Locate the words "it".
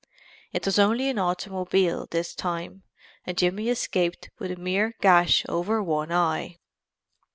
0.51-0.65